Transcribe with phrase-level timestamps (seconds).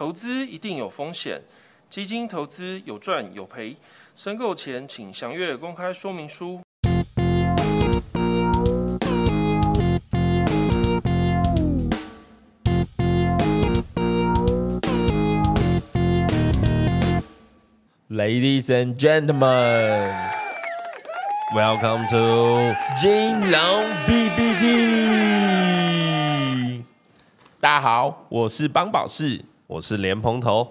[0.00, 1.42] 投资一定有风险，
[1.90, 3.76] 基金投资有赚有赔，
[4.16, 6.62] 申购前请详阅公开说明书。
[18.08, 20.14] Ladies and gentlemen,
[21.54, 23.60] Welcome to 金龙
[24.06, 24.70] BBD。
[27.60, 29.44] 大家好，我是邦宝士。
[29.70, 30.68] 我是莲蓬头，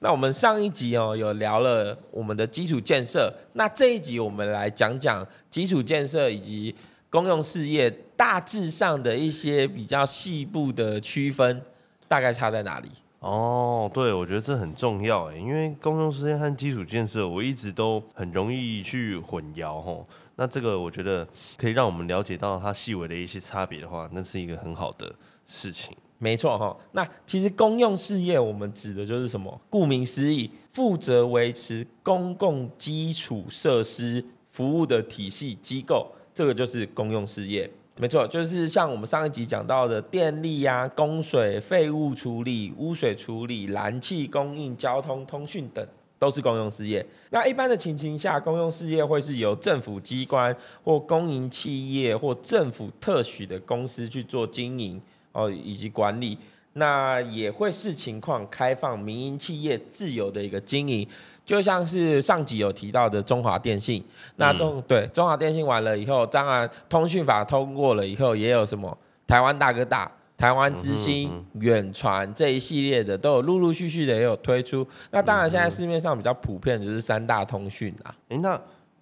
[0.00, 6.74] 那我们上一集哦有聊了我们的基础建设，那这一集我们来讲讲基础建设以及
[7.08, 11.62] 公用事业大致上的一些比较细部的区分，
[12.06, 12.90] 大概差在哪里？
[13.20, 20.06] 哦，对，我觉得这很重要诶，因为公用事业和基础建设，我一直都很容易去混淆吼。
[20.36, 25.10] 那这个我觉得可以让我们了解到它细微的一些差别的话，那是一个很好的
[25.46, 25.96] 事情。
[26.22, 29.60] 没错哈，那其实公用事业我们指的就是什么？
[29.68, 37.68] 顾名思义，负责维持公共基础设施服务的体系机构，这个就是公用事业。
[37.98, 45.84] 没错，就是像我们上一集讲到的电力呀、供水、废物处理、污水处理、燃气供应、交通通讯等，
[46.20, 47.04] 都是公用事业。
[47.30, 56.38] 那一般的情形下，公用事业会是由政府机关或公营企业或政府特许的公司去做经营哦，以及管理。
[56.74, 61.06] 那也会视情况开放民营企业自由的一个经营。
[61.44, 64.02] 就像是上集有提到的中华电信，
[64.36, 74.86] 那中、对中华电信完了以后，当然通讯法通过了以后，也有什么台湾大哥大、台湾之星、远传这一系列的，都有陆陆续续的也有推出。
[75.10, 78.14] 那当然，现在市面上比较普遍的就是三大通讯啊。
[78.28, 78.58] 诶，那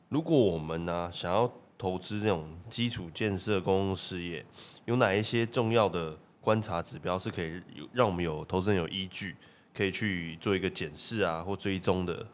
[0.09, 4.45] 如果我们呢想要投资这种基础建设公共事业，
[4.91, 9.37] 有哪一些重要的观察指标是可以有让我们有投资人有依据，
[9.73, 12.27] 可以去做一个检视啊或追踪的？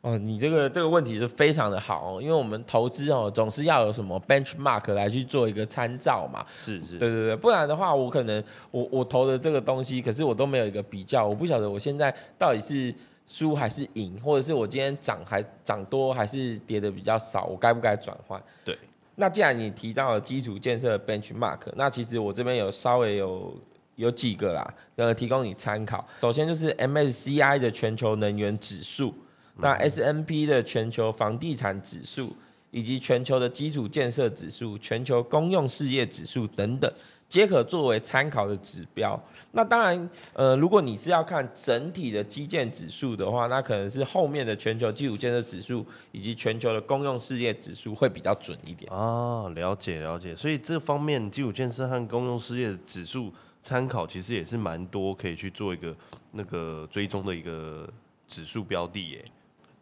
[0.00, 6.44] 哦，你这个这个问题是非常的好哦，因为我们投资哦，总是要有什么 benchmark 来去做一个参照嘛。
[6.58, 8.42] 是是，对对对，不然的话，我可能
[8.72, 12.92] 我我投的这个东西，可是我都没有一个比较，我不晓得我现在到底是
[13.24, 18.42] 输还是赢，或者是我今天涨还涨多还是跌的比较少，我该不该转换？
[18.64, 18.76] 对。
[19.16, 23.54] 那既然你提到了基础建设 benchmark，那其实我这边有稍微有
[23.96, 26.06] 有几个啦，呃，提供你参考。
[26.20, 29.14] 首先就是 MSCI 的全球能源指数。
[29.58, 32.34] 那 S N P 的全球房地产指数，
[32.72, 36.92] 以及全球的基础建设指数、全球公用事业指数等等，
[37.28, 39.18] 皆可作为参考的指标。
[39.52, 48.90] 那当然，呃，如果你是要看整体的基建指数的话，那可能是后面的全球基础建设指数以及全球的公用事业指数会比较准一点。
[48.90, 50.34] 啊，了解了解。
[50.34, 53.30] 所以这方面基础建设和公用事业指数
[53.60, 55.94] 参考，其实也是蛮多可以去做一个
[56.30, 57.86] 那个追踪的一个
[58.26, 59.22] 指数标的耶。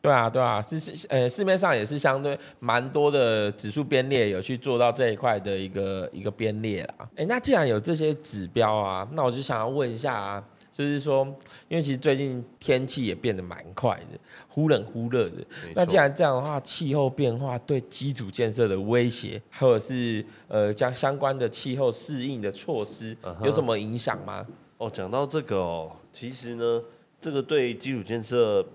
[0.03, 7.09] 对啊，对啊，是是，呃，市面上也是相对蛮多的指数编列有去做到这一块的一个一个编列啦。
[7.17, 11.23] 哎，那既然有这些指标啊，那我就想要问一下啊，就是说，
[11.69, 14.19] 因为其实最近天气也变得蛮快的，
[14.49, 15.45] 忽冷忽热的。
[15.75, 24.47] 那既然这样的话，气候变化对基础建设的威胁，或者是呃将相关的气候适应的措施有什么影响吗？
[24.79, 26.83] 哦，讲到这个哦，其实呢，
[27.21, 28.67] 这个对基础建设。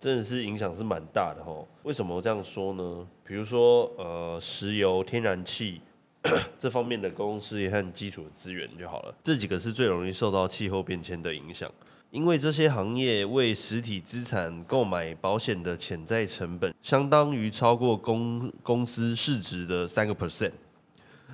[0.00, 3.06] 真的是影响是蛮大的哈，为什么这样说呢？
[3.24, 5.80] 比如说，呃，石油、天然气
[6.58, 11.70] 这方面的公共事业和基础资源就好了，这几个是最容易受到气候变迁的影响，
[12.10, 20.52] 因为这些行业为实体资产购买保险的潜在成本，相当于超过公公司市值的三个 percent，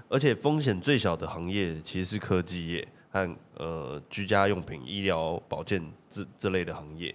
[0.09, 7.13] 而且风险最小的行业其实是科技业和呃居家用品、医疗保健这这类的行业。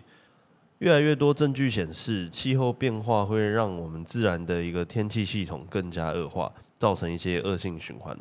[0.79, 8.17] 越来越多证据显示，气候变化会让我们自然的一个天气系统更加恶化，造成一些恶性循环。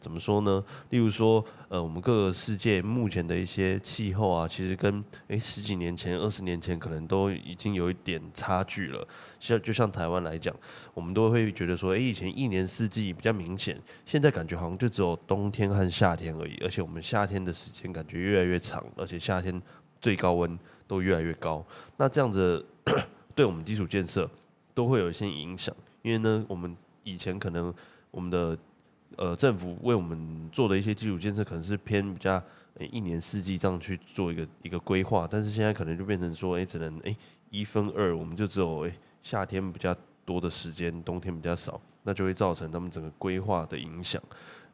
[0.00, 0.64] 怎么说呢？
[0.90, 9.06] 例如说，呃，我们各个世界目前的一些气候啊，其实跟诶十几年前、二十年前可能都已经有一点差距了。
[9.40, 10.54] 像就像台湾来讲，
[10.94, 13.76] 我们都会觉得说，诶，以前一年四季比较明显，
[14.06, 16.56] 现在感觉好像就只有冬天和夏天而已。
[16.62, 19.60] 而且我们夏天的时间感觉越来越长，而且夏天
[20.00, 20.58] 最高温。
[20.88, 21.62] 都越来越高，
[21.98, 22.64] 那这样子
[23.36, 24.26] 对我们基础建设
[24.72, 26.74] 都会有一些影响，因为呢，我们
[27.04, 27.72] 以前可能
[28.10, 28.56] 我们的
[29.16, 32.42] 呃政府为我们做的一些基础建设，可能是偏比较
[32.90, 37.14] 一年四季这样去做一个一个规划，但是现在可能就变成说，哎，只能哎
[37.50, 38.92] 一分二，我们就只有哎
[39.22, 44.22] 夏天比较多的时间，冬天比较少，那就会造成他们整个规划的影响，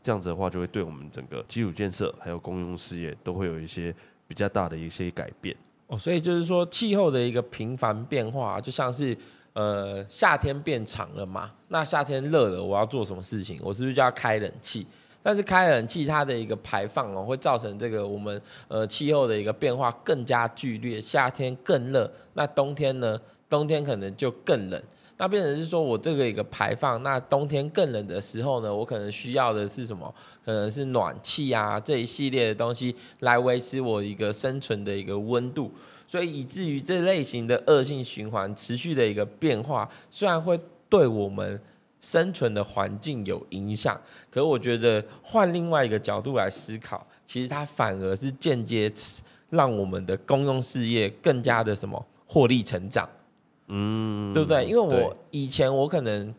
[0.01, 3.93] 这样子的话，就会对我们整个基础建设还有公用事业都会有一些
[4.27, 5.55] 比较大的一些改变。
[5.87, 9.17] 哦，所以就是说气候的一个频繁变化，就像是
[9.53, 13.61] 呃夏天变长了嘛，那夏天热了，我要做什么事情？
[13.63, 14.87] 我是不是就要开冷气？
[15.23, 23.21] 但是开冷气它的一个排放哦，会造成这个我们呃气候的一个变化更加剧烈，夏天更热，那冬天呢？
[23.49, 24.83] 冬天可能就更冷。
[25.17, 30.13] 那变成是说我这个一个排放，那冬天更冷的时候呢，我可能需要的是什么？
[30.45, 35.71] 可能是暖气啊这一系列的东西来维持我一个生存的一个温度，
[36.07, 40.59] 所以以至于这类型的恶性循环持续的一个变化，虽然会
[40.89, 41.61] 对我们
[42.01, 43.99] 生存的环境有影响，
[44.31, 48.93] 可我觉得换另外一个角度来思考，其实它反而是间接
[49.49, 53.09] 让我们的公用事业更加的什么获利成长。
[53.69, 54.65] 嗯，对不对？
[54.65, 56.35] 因为我以前我可能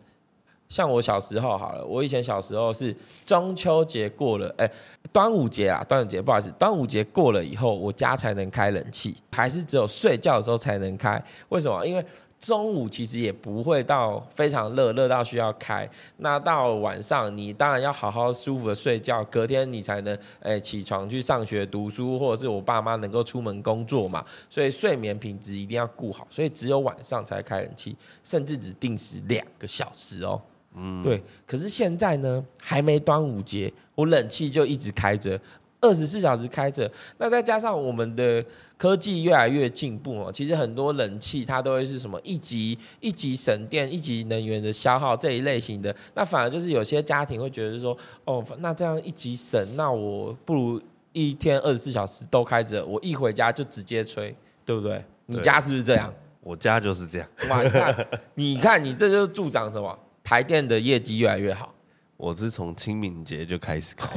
[0.69, 2.95] 像我小时候好了，我以前小时候是
[3.25, 4.69] 中秋节过了，哎，
[5.11, 11.23] 端午节啊，端午节不好意思，端午节过了以后，我家才能开冷气，还是只有睡觉的时候才能开？
[11.49, 11.85] 为什么？
[11.85, 12.05] 因为
[12.39, 15.89] 中午其实也不会到非常热，热到需要开。
[16.17, 24.23] 那到晚上，你当然要好好舒服的睡觉，隔天你才能诶起床去上学读书，或者是我爸妈能够出门工作嘛。
[24.49, 30.39] 所以睡眠品质一定要顾好，所以只有晚上才开冷气，甚至只定时两个小时哦。
[30.75, 31.23] 嗯，对。
[31.47, 35.39] 可是现在呢，还没端午节，我冷气就一直开着。
[35.85, 36.89] 二十四小时开着，
[37.19, 38.43] 那再加上我们的
[38.75, 47.95] 科技越来越进步哦，其实很多冷气它都会是什么一级一级省电、一级能源的消耗这一类型的，那反而就是有些家庭会觉得说，
[48.25, 50.81] 哦，那这样一级省，那我不如
[51.13, 54.35] 一天二十四小时都开着，我一回家就直接吹，
[54.65, 55.03] 对不对？
[55.27, 56.11] 你家是不是这样？
[56.41, 57.27] 我家就是这样。
[57.49, 59.99] 哇，你看，你看，你这就是助长什么？
[60.23, 61.74] 台电的业绩越来越好。
[62.17, 64.07] 我是从清明节就开始开，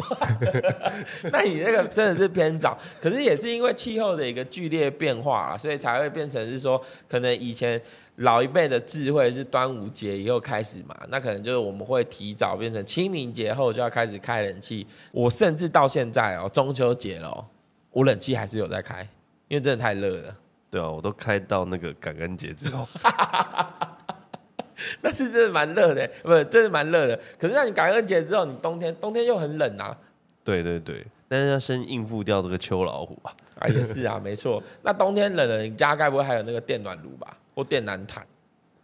[1.32, 7.80] 那你那个真的是偏早，可是也是因为气候的一个剧烈变化啊，所以才会变成是说，可能以前
[8.16, 14.86] 老一辈的智慧是端午节以后开始嘛，那可能就是我们会提早变成清明节后就要开始开冷气。
[15.10, 17.44] 我甚至到现在哦，中秋节了，
[17.90, 19.02] 我冷气还是有在开，
[19.48, 20.36] 因为真的太热了。
[20.70, 22.86] 对啊，我都开到那个感恩节之后。
[25.02, 27.18] 那是真的蛮热的，不是，真的蛮热的。
[27.38, 29.96] 可是让你感恩节之后，你冬天冬天又很冷啊。
[30.44, 33.34] 对对对，但是要先应付掉这个秋老虎啊。
[33.58, 34.62] 啊，也是啊， 没错。
[34.82, 38.24] 那冬天冷了，你家该不会还有那个电暖炉吧，或电暖毯？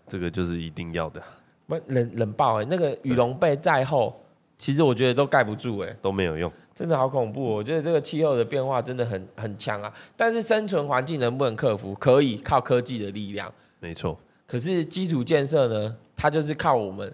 [0.07, 1.23] 这个就是一定要的。
[1.67, 4.15] 不冷冷爆哎，那个羽绒被再厚，
[4.59, 7.43] 其实我觉得都盖不住哎，都没有用，真的好恐怖。
[7.43, 9.91] 我觉得这个气候的变化真的很很强啊。
[10.15, 11.95] 但是生存环境能不能克服？
[11.95, 13.51] 可以靠科技的力量。
[13.81, 14.19] 没错。
[14.55, 15.97] 可是基础建设呢？
[16.15, 17.13] 它就是靠我们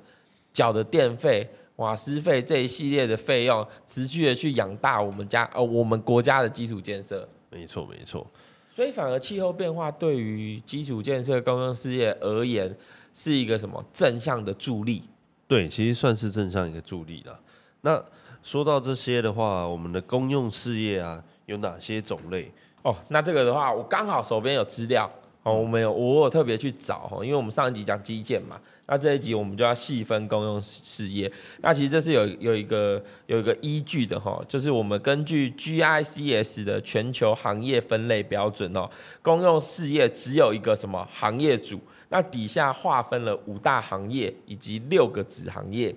[0.52, 7.26] 缴的电费、瓦斯费这一系列的费用，持续的去养大我们家呃我们国家的基础建设。
[7.48, 8.26] 没错，没错。
[8.70, 12.76] 所以反而气候变化对于基础建设公用事业而言，
[13.14, 15.02] 是一个什么正向的助力？
[15.48, 17.40] 对，其实算是正向一个助力了。
[17.80, 18.04] 那
[18.42, 22.52] 说到这些的话，我们的公用事业啊，有哪些种类？
[22.82, 25.10] 哦，那这个的话，我刚好手边有资料。
[25.42, 31.32] 哦，我没有，我有特别去找哈，因为我们上一集讲基建嘛，那这一集我们就要细分公用事业。
[31.62, 38.90] 那其实这是有有一个有一个依据的哈，就是我们根据 GICS 的全球行业分类标准哦，
[39.22, 45.94] 公用事业只有一个什么行业组，那底下划分了五大行业以及六个子行业，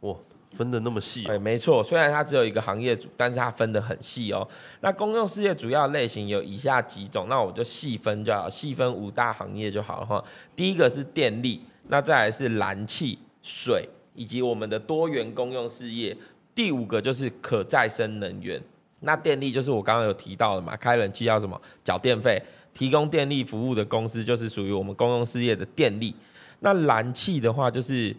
[0.00, 0.14] 哇。
[0.56, 1.82] 分的那么细，哎，没错。
[1.82, 4.46] 虽然它只有一个行业组，但是它分的很细哦。
[4.80, 10.22] 那公用事业主要类型有以下几种，那我就细分就好，细分五大行业就好了哈。
[10.54, 16.16] 第一个是电力，那再来是燃气、水以及我们的多元公用事业。
[16.54, 18.62] 第五个就是可再生能源。
[19.00, 22.40] 那电力就是我刚刚有提到的嘛，开冷气要什么缴电费，
[22.74, 26.14] 提供电力服务的公司就是属于我们公用事业的电力。
[26.60, 28.14] 那燃气的话就是。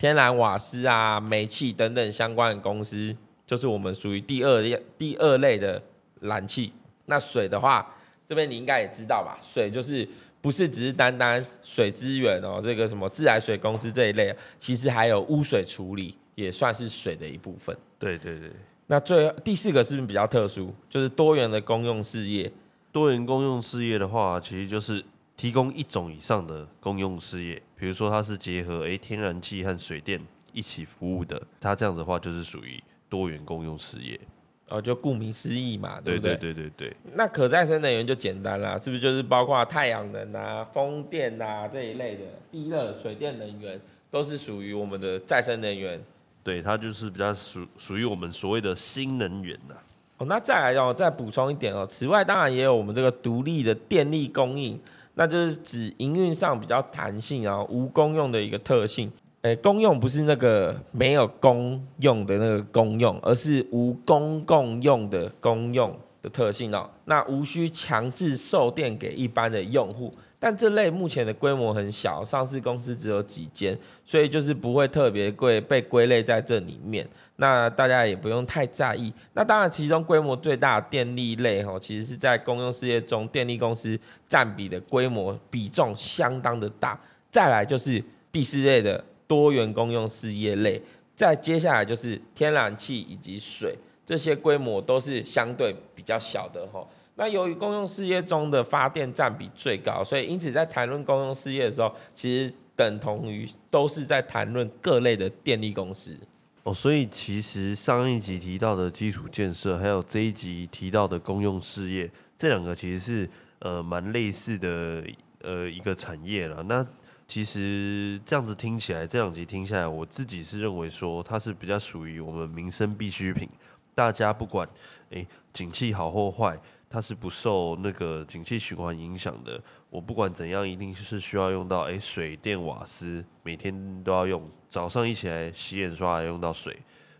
[0.00, 3.14] 天然瓦斯啊、煤气等等相关的公司，
[3.46, 5.80] 就是我们属于第二类第二类的
[6.22, 6.72] 燃气。
[7.04, 7.86] 那水的话，
[8.26, 9.38] 这边你应该也知道吧？
[9.42, 10.08] 水就是
[10.40, 17.76] 不是只是单单水资源哦，这个什么自来水公司这一类，其实还有污水处理，也算是水的一部分。
[17.98, 18.50] 对对对。
[18.86, 20.74] 那最第四个是不是比较特殊？
[20.88, 22.50] 就是多元的公用事业。
[22.90, 25.04] 多元公用事业的话，其实就是。
[25.40, 30.20] 提供一种以上的公用事业，比如说它是结合诶天然气和水电
[30.52, 32.78] 一起服务的，它这样子的话就是属于
[33.08, 34.20] 多元公用事业。
[34.68, 36.36] 哦，就顾名思义嘛，对不对？
[36.36, 43.80] 对对对对那可再生能源就简单啦，是不是就是包括太阳能啊、风电啊这一类的地热、水电能源，
[44.10, 45.98] 都是属于我们的再生能源？
[46.44, 49.74] 对，它就是比较属属于我们所谓的新能源呐。
[50.18, 51.86] 哦，那再来哦，再补充一点哦。
[51.86, 54.78] 此外，当然也有我们这个独立的电力供应，
[55.14, 59.10] 那就是指营运上比较弹性啊，无公用的一个特性。
[59.42, 66.88] 诶，公用不是那个没有公用的那个公用，而是无公共用的公用的特性哦。
[67.06, 70.12] 那无需强制售电给一般的用户。
[70.42, 77.06] 但这类目前的规模很小，上市公司只有几间，所以就是不会特别贵，被归类在这里面。
[77.36, 79.12] 那大家也不用太在意。
[79.34, 86.98] 那当然，其中规模最大的电力类哈，其实是在公用事业中，电力公司占比的规模比重相当的大。
[87.30, 90.80] 再来就是第四类的多元公用事业类，
[91.14, 96.82] 再接下来就是天然气以及水，这些规模都是相对比较小的哈。
[97.20, 106.18] 那由于公用事业中的发电占比最高，所以因此在谈论公用事业的时候，其实等同于都是在谈论各类的电力公司。
[106.62, 115.04] 哦，所以其实上一集提到的基础建设，还有这一集提到的公用事业，这两个其实是呃蛮类似的
[115.42, 116.62] 呃一个产业了。
[116.62, 116.86] 那
[117.28, 123.46] 其实这样子听起来，这两集听下来，我自己是认为说它是比较属于我们民生必需品，
[123.94, 124.66] 大家不管
[125.10, 126.58] 诶景气好或坏。
[126.92, 129.62] 它是不受那个景气循环影响的。
[129.88, 134.50] 我不管怎样，一定是需要用到诶水电瓦斯，每天都要用。
[134.68, 136.76] 早上一起来洗脸刷牙用到水，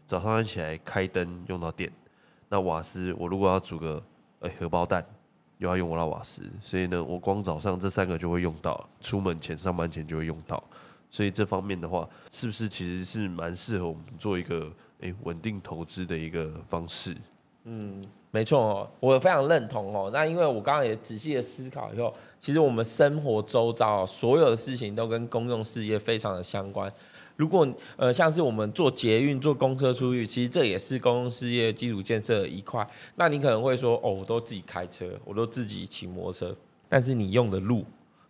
[0.06, 1.90] 早上一起来开灯用到电。
[2.48, 4.04] 那瓦斯，我如果要煮个
[4.40, 5.06] 诶荷包蛋，
[5.58, 10.60] 又要用我那瓦斯，所以呢，我光早上这三个就会用到，出门前、上班前就会用到。
[11.12, 17.16] 所以这方面的话，是不是其实是蛮适合我们做一个诶稳定投资的一个方式？
[17.64, 18.04] 嗯。
[18.32, 20.08] 没错哦，我非常认同哦。
[20.12, 26.88] 那因为我刚刚也仔细的思考以后，其实我们生活周遭所有的事情都跟公用事业非常的相关。
[27.34, 32.88] 如果呃像是我们坐捷运、坐公车出去，其实这也是公用事业基础建设的一块。
[33.16, 36.56] 那你可能会说，哦，我都自己开车，我都自己骑摩托车，
[36.88, 37.84] 但是你用的路，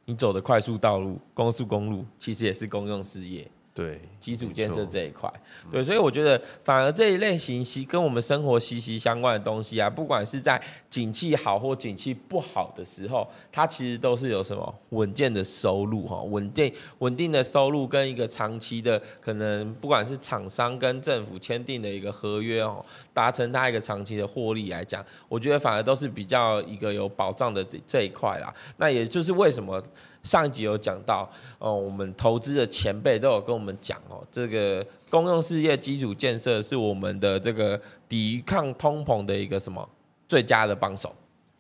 [0.06, 3.46] 你走的快速道路、高速公路，其实也是公用事业。
[3.72, 5.32] 对基础建设这一块，
[5.70, 10.60] 对，所以我觉得反而这一类型息跟我们生活息息相关的东西啊，不管是在
[10.90, 22.84] 景气好或景气不好的时候，它其实都是有什么稳健的收入哈，稳定稳定的收入跟一个长期的可能，不管是厂商跟政府签订的一个合约哦，
[23.14, 28.52] 达成它一个长期的获利来讲，我觉得反而都是比较一个有保障的这这一块啦。
[28.76, 29.82] 那也就是为什么。
[30.22, 31.26] 上一集有讲到，
[31.58, 39.88] 哦，我们投资的前辈都有跟我们讲哦，这个公用事业基础建设是我们的这个抵抗通膨的一个什么
[40.26, 41.14] 最佳的帮手，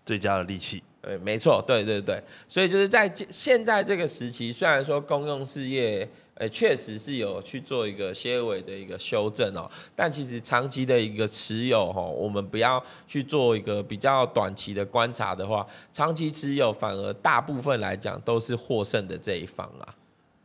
[0.04, 0.82] 最佳的利器。
[1.02, 6.08] 对，没错，对对对，所以就是在现在这个时期，虽然说公用事业。
[6.40, 19.94] 诶，确实是有去做一个些尾的一个修正哦，但其实长期的一个持有哈，我们不要去做一个比较短期的观察的话，长期持有反而大部分来讲都是获胜的这一方啊。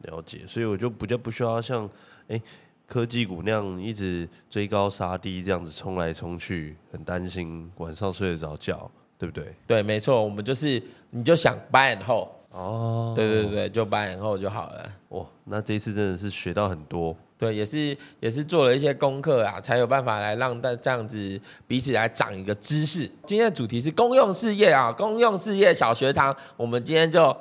[0.03, 1.89] 了解，所以我就比较不需要像
[2.27, 2.41] 诶
[2.87, 9.53] 科技股那样一直追高杀低这样子冲来冲去，很担心晚上睡得着觉，对不对？
[9.65, 12.27] 对，没错，我们就是你就想 buy and hold。
[12.51, 14.89] 哦，对对对，就八年后就好了。
[15.09, 17.13] 哇，那这一次真的是学到很多。
[17.37, 21.37] 对，也是也是做了一些功课啊，才有办法来让大这样子
[21.67, 23.01] 彼此来长一个知识。
[23.25, 27.35] 今天的主题是公用事业啊，公用事业小学堂，我们今天就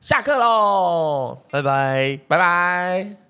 [0.00, 3.29] 下课喽，拜拜，拜拜。